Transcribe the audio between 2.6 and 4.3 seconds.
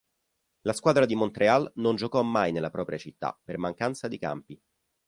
propria città per mancanza di